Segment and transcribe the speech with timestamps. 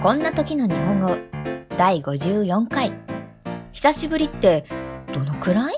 [0.00, 1.16] こんな時の日本語
[1.76, 2.92] 第54回
[3.72, 4.64] 久しぶりって
[5.12, 5.74] どのくらい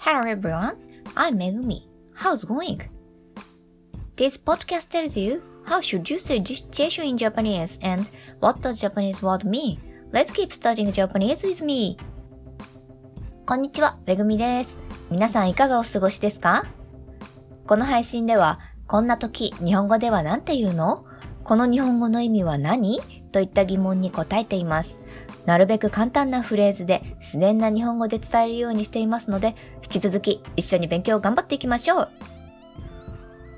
[0.00, 0.76] Hello everyone,
[1.14, 1.82] I'm Megumi.
[2.16, 2.78] How's going?
[4.16, 8.08] This podcast tells you how should you say this situation in Japanese and
[8.40, 9.78] what does Japanese word mean.
[10.12, 11.98] Let's keep studying Japanese with me.
[13.44, 14.78] こんにちは、めぐみです。
[15.10, 16.64] 皆さんいかがお過ごしですか
[17.66, 21.04] この配信ではこんな時、日本語では何て言うの？
[21.42, 23.00] この日本語の意味は何？
[23.32, 25.00] といった疑問に答えています。
[25.46, 32.08] なるべく簡単なフレーズで自然な日本語で伝えるようにしていますので、引き続き一緒に勉強頑張っていきましょう。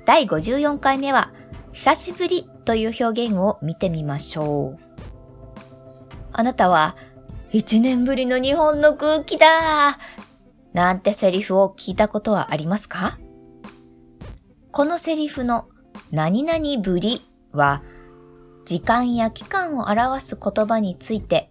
[0.05, 1.31] 第54回目は、
[1.73, 4.79] 久しぶりという表現を見てみましょう。
[6.31, 6.95] あなたは、
[7.51, 9.97] 一年ぶりの日本の空気だ
[10.73, 13.19] なんてセリフを聞いたことはありますか？
[14.77, 15.69] このセリフの
[16.11, 17.81] 何々ぶりは
[18.63, 21.49] 時間や期間を表す言葉について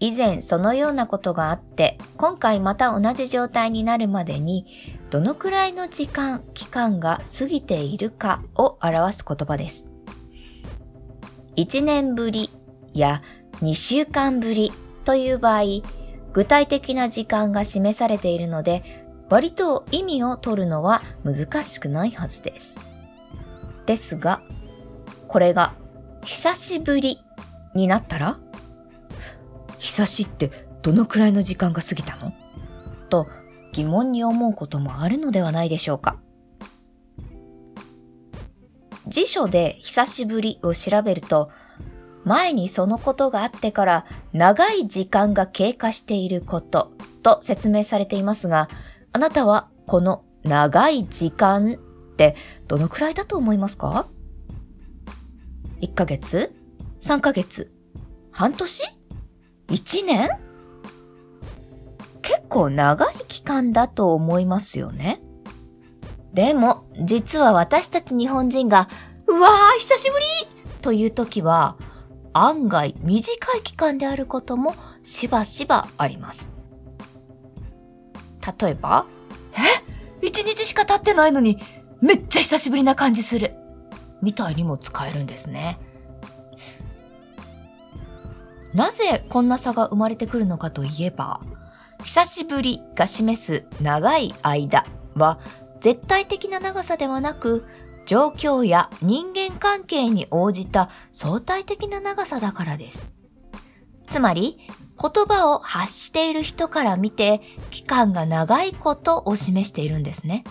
[0.00, 4.66] 以前そのようなことがあって今回また同じ状態になるまでに
[5.10, 9.88] どのくらいの時間、期間が過ぎているかを表す言葉です。
[11.56, 12.50] 1年ぶり
[12.92, 13.22] や
[13.60, 14.72] 2週間ぶり
[15.04, 15.62] という場合、
[16.32, 22.76] 具体的な時間が示されているので割と意味を取るのは難しくないはずです。
[23.86, 24.42] ですが、
[25.28, 25.72] これが
[26.24, 27.20] 久しぶり
[27.74, 28.38] になったら？
[29.78, 30.50] 久しって
[30.82, 32.32] どのくらいの時間が過ぎたの？
[33.10, 33.26] と
[33.72, 36.16] 疑問に思うこともあるのではないでしょうか。
[39.06, 41.50] 辞書で久しぶりを調べると、
[42.24, 48.68] 前にそのことがあってから長い時間が経過していることと説明されていますが、
[49.16, 52.34] あなたはこの長い時間って
[52.66, 54.06] どのくらいだと思いますか
[55.80, 56.52] ?1 ヶ月
[57.00, 57.70] ?3 ヶ月？
[58.32, 58.84] 半年
[59.68, 60.30] ?1 年？
[62.22, 65.22] 結構長い期間だと思いますよね。
[66.32, 68.88] でも、実は私たち日本人が、
[69.28, 70.24] うわー、久しぶり
[70.82, 71.76] という時は、
[72.32, 74.74] 案外短い期間であることも
[75.04, 76.53] しばしばあります。
[78.60, 79.06] 例えば、
[80.20, 80.26] え？
[80.26, 81.58] 一日しか経ってないのに、
[82.00, 83.54] めっちゃ久しぶりな感じする。
[84.22, 85.78] みたいにも使えるんですね。
[88.74, 91.40] なぜこんな差が生まれてくるのかといえば、
[92.02, 94.84] 久しぶりが示す長い間
[95.14, 95.38] は
[95.80, 97.64] 絶対的な長さではなく、
[98.06, 103.14] 状況や人間関係に応じた相対的な長さだからです。
[104.06, 104.58] つまり、
[105.04, 110.44] 言葉を発している人から見て、期間が長いことを示しているんですね。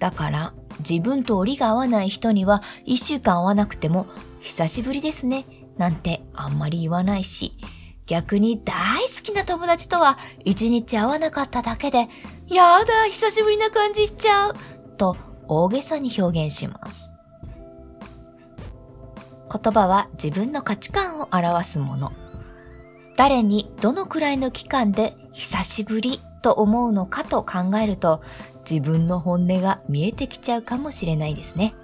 [0.00, 4.06] だから、自分と折りが合わない人には、一週間会わなくても、
[4.40, 5.44] 久しぶりですね、
[5.76, 7.54] なんてあんまり言わないし、
[8.06, 12.08] 逆に大好きな友達とは一日会わなかっただけで、
[12.48, 14.56] やだ、久しぶりな感じしちゃう、
[14.96, 15.16] と
[15.46, 17.12] 大げさに表現します。
[19.50, 22.12] 言葉は自分の価値観を表すもの。
[23.18, 28.22] 誰にどのくらいの期間で久しぶりと思うのかと考えると
[28.60, 31.74] 自分の本音が見えてきちゃうかもしれないですね。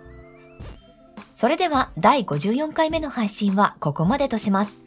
[1.34, 4.78] それでは第54回目の配信はここまでとします。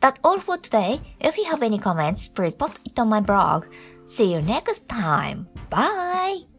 [0.00, 1.00] That's all for today.
[1.20, 3.66] If you have any comments, please post it on my blog.
[4.06, 5.44] See you next time.
[5.68, 6.51] Bye!